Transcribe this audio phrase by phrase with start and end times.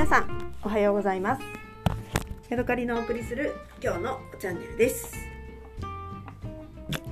[0.00, 1.42] 皆さんおはようございます。
[2.48, 3.54] ヤドカリのお送りする
[3.84, 5.14] 今日のチャンネルです。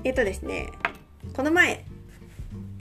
[0.05, 0.71] えっとですね
[1.37, 1.85] この前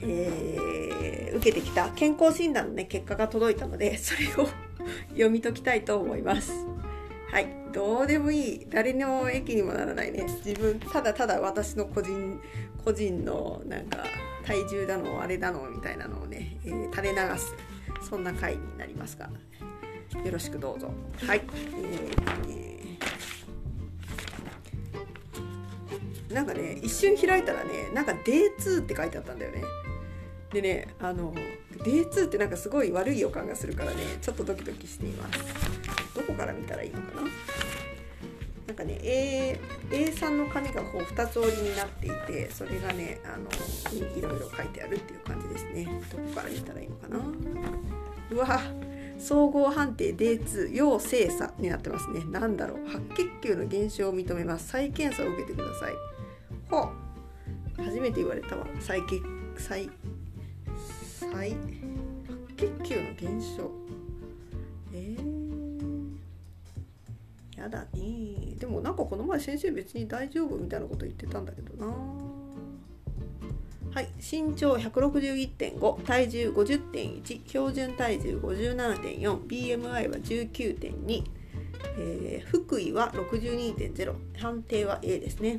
[0.00, 4.48] えー、受けてきた健康診断のね結果が届いたのでそれを
[5.12, 6.54] 読み解きたいと思います。
[7.30, 8.66] はいどうでもいい。
[8.70, 10.24] 誰の駅にもならないね。
[10.42, 12.40] 自分ただただ私の個人
[12.82, 13.98] 個人のなんか
[14.46, 17.54] 体重だのあれだのみたいなのをね、えー、垂れ流す。
[18.08, 19.28] そんな回になりますが。
[20.24, 20.90] よろしくどうぞ。
[21.26, 21.42] はい。
[21.76, 29.62] えー、なんかね一瞬開いたらねなんか Day2 って書いてあったんだよね。
[30.52, 31.34] でねあの
[31.78, 35.38] Day2 ってなんかすごい悪い予感がするからねちょっとドキドキしています。
[36.14, 37.22] どこから見たらいいのかな？
[38.66, 43.48] なんかね A A3 の紙がこう2つ折りになっていてそれがねあの
[44.16, 45.84] いろいろ書いてあるっていう感じですね。
[45.84, 47.18] どこから見たらいいのかな？
[48.30, 48.60] うわ
[49.18, 52.22] 総合判定 D2 要精査になってますね。
[52.30, 52.88] 何だろう。
[52.88, 54.68] 白血球の減少を認めます。
[54.68, 55.92] 再検査を受けてください。
[56.70, 56.88] ほ
[57.78, 57.82] う。
[57.82, 58.66] 初めて言われたわ。
[58.80, 59.20] 再血
[59.56, 59.90] 再
[61.30, 61.56] 再白
[62.56, 63.70] 血球の減少。
[64.92, 72.27] えー、やだねでもなんかこの前先生別に大丈夫みたいなこと言ってたんだけどな
[73.94, 81.24] はい、身長161.5体重50.1標準体重 57.4BMI は19.2、
[81.98, 85.56] えー、福井は62.0判定は A ですね。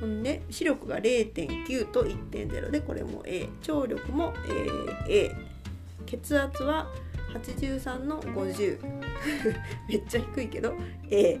[0.00, 5.36] ほんで視力が0.9と1.0でこれも A 聴力も、えー、A
[6.06, 6.88] 血圧は
[7.34, 8.78] 83の50
[9.88, 10.74] めっちゃ低いけど
[11.10, 11.38] A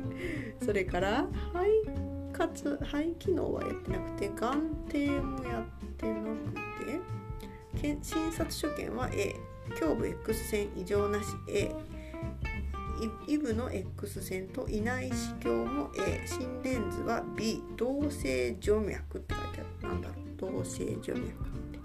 [0.64, 2.01] それから肺
[2.32, 4.36] 活肺機能はやってなくて眼
[4.90, 5.64] 底もやっ
[5.96, 6.14] てな
[7.74, 9.34] くて診察所見は A
[9.80, 11.74] 胸部 X 線異常なし A
[13.26, 19.94] イブの X 線と胃内視鏡も A 心電図は B 同性静脈って書いてあるな。
[19.94, 20.18] んだろう
[20.60, 21.78] 同性静脈って。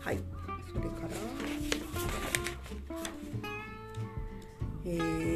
[0.00, 0.18] はい。
[0.72, 1.08] それから。
[4.88, 5.35] えー、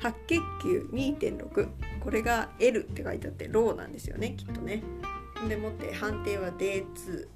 [0.00, 1.68] 白血球2.6
[2.00, 4.82] これが L って書いてあってローなんですよねきっとね。
[5.48, 7.28] でもって判定は D2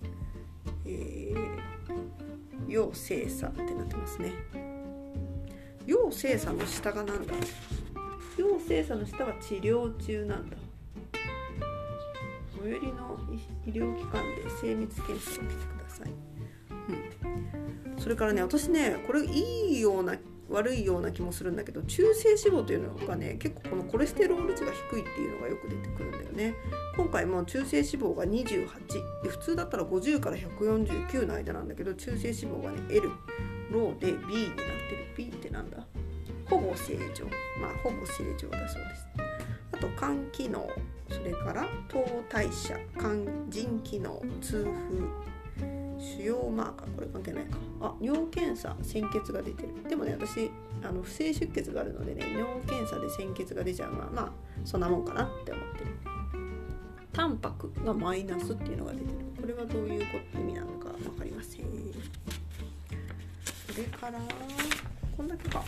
[0.87, 1.61] えー
[2.69, 4.33] 要精査ってなってますね。
[5.87, 7.35] 要精査の下がなんだ？
[8.37, 10.57] 要精査の下は治療中なんだ。
[12.63, 13.19] 最寄りの
[13.67, 16.09] 医療機関で精密検査を受けてください、
[17.95, 20.15] うん、それからね私ねこれいいような
[20.51, 26.55] 悪いような気もするんだけど中性脂肪というのがね結構このコレステロール値が低いっていうのがよく出てくるんだよね。
[26.97, 33.11] 今回も中性脂肪が28で普通だったら50から149の間なんだけど中性脂肪がね L
[33.71, 35.07] ローで B になってる。
[35.17, 35.87] B ってなんだ？
[36.47, 37.25] ほぼ正常。
[37.61, 39.07] まあほぼ正常だそうです。
[39.73, 40.69] あと肝機能。
[41.09, 42.77] それから糖代謝。
[42.99, 44.21] 肝腎機能。
[44.41, 45.30] 痛風。
[46.01, 47.59] 腫瘍マーカーこれ関係ないか。
[47.81, 49.69] あ尿検査鮮血が出てる。
[49.89, 50.51] でもね私
[50.83, 54.31] あの不正出血があるのでね尿検査で鮮血が出ちゃうのはまあ
[54.65, 55.87] そんなもんかなって思ってる。
[57.13, 59.11] タンパクがマイナスっていうのが出てる。
[59.41, 60.03] これはどういう
[60.35, 61.65] 意味なのか分かりません。
[63.67, 64.19] それから
[65.17, 65.65] こんだけか。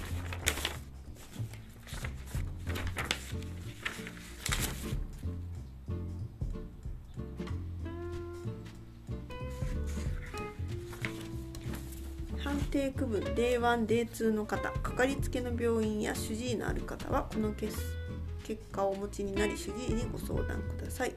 [12.53, 17.79] 判定区分 D1、D2 の方かかりつけの病院や主治医のある方はこの結
[18.71, 21.15] 果をお持ちになり主治医にご相談ください。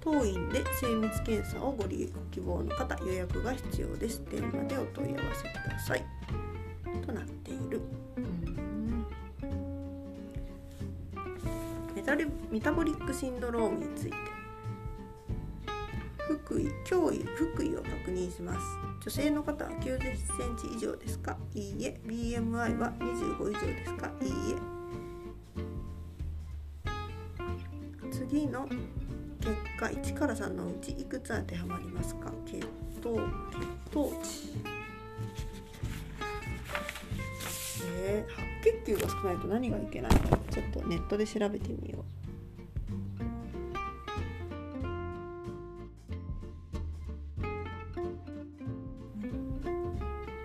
[0.00, 4.24] 当院で精密検査をご利用希望の方予約が必要です。
[4.30, 6.04] 電話でお問い合わせください。
[7.06, 7.82] となっている。
[11.94, 14.29] メタメタボリックシンドロームについて。
[16.30, 18.60] 腹囲脅威腹囲を確認します。
[19.02, 20.14] 女性の方は90セン
[20.56, 21.36] チ以上ですか？
[21.54, 22.00] いいえ。
[22.06, 24.12] BMI は25以上ですか？
[24.22, 24.54] いいえ。
[28.12, 28.68] 次の
[29.40, 32.30] 結果1から3のうちいくつ当てはまりますか？
[32.46, 32.60] 血
[33.00, 33.20] 糖血
[33.90, 34.54] 糖値。
[38.02, 38.46] えー、白
[38.84, 40.18] 血球が少ないと何がいけないの？
[40.50, 42.04] ちょっとネットで調べてみよう。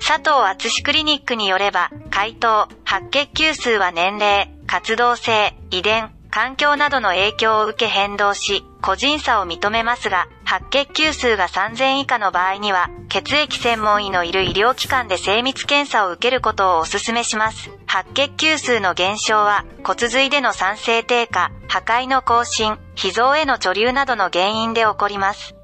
[0.08, 17.72] 佐藤厚志クリニックによれば、回答、白血球数は年齢、活動性、遺伝、環境などの影響を受け変動し、個人差を認めますが、白血球数が3000以下の場合には、血液専門医のいる医療機関で精密検査を受けることをお勧めします。
[17.88, 25.56] 白血球数の減少は、骨髄での酸性低下、破壊の更新、脾臓への貯留などの原因で起こります。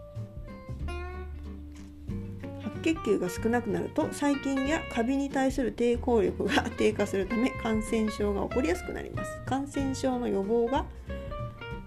[2.81, 9.39] 血球が少なくなると細菌やカビに対する抵抗力が低下するため感染症が起こりやすくなります。
[9.45, 10.85] 感染症の予防が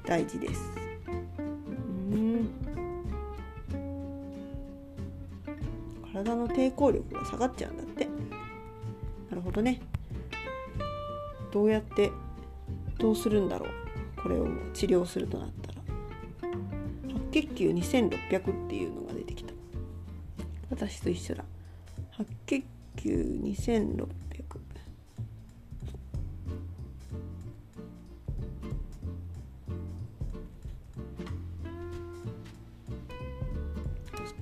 [0.04, 0.70] 大事です。
[1.08, 2.50] うん。
[6.12, 8.04] 体の抵抗力が下がっちゃうんだって。
[9.30, 9.80] なるほどね。
[11.52, 12.12] どうやって
[12.98, 13.70] どうするんだろう。
[14.22, 15.74] これを治療するとなったら。
[17.08, 19.23] 白血球2600っていうのが出てきた
[20.70, 21.44] 私と一緒だ。
[22.12, 22.64] 白血
[22.96, 23.10] 球
[23.42, 24.08] 2600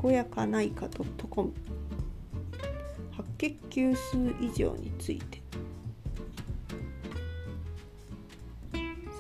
[0.03, 0.89] 健やかないか
[1.31, 1.53] .com
[3.13, 5.41] 白血球数以上について。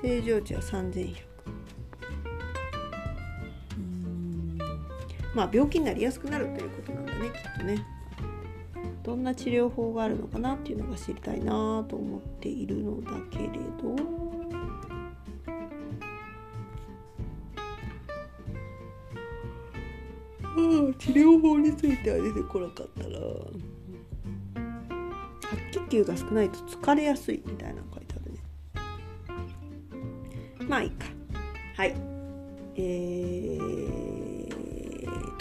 [0.02, 1.31] 正常値は3100
[5.34, 7.84] まあ病気になりやすくなるということなんだねきっとね。
[9.02, 13.48] どんな治療法があるのかなっていうのが知りたいなと思っているのだけれ
[13.80, 13.96] ど。
[20.54, 23.16] うん治療法については出てこなかったな
[25.72, 28.38] 白血球が少ないと疲れやすいみたいなの書いてあるね。
[30.68, 31.06] まあいいか。
[31.76, 31.94] はい。
[32.76, 34.01] えー、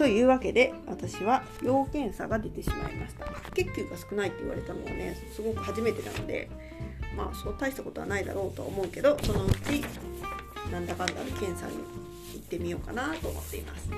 [0.02, 3.28] というわけで私は要検査が出てしまいました。
[3.52, 6.50] 血球が少ないって言われたのはねすごく初めてなので
[7.16, 9.86] まあそう大したことはないだろうとは思うけどそのうち
[10.72, 11.74] なんだかんだで検査に
[12.34, 13.92] 行ってみようかなと思っています。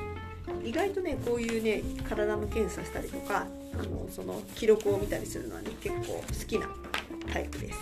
[0.65, 6.67] 意外とねこういうね体の検査したりとかあのその記録を見たりするのはね結構好きな
[7.31, 7.79] タイプです。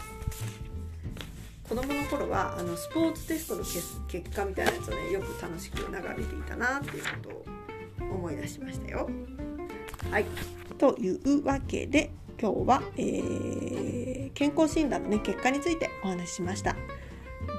[1.67, 7.50] 子供の頃はあのスポーツテストの結果みたいなやつをねよく楽しく眺めていたなっていうことを
[8.31, 9.09] 思い出しましたよ。
[10.09, 10.25] はい
[10.77, 16.75] というわけで今日は、えー健康診断のね結果についてお話ししました。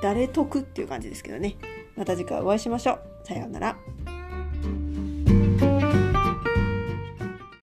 [0.03, 1.57] 誰得っていう感じですけどね
[1.97, 3.01] また次回お会いしましょう。
[3.25, 3.77] さようなら。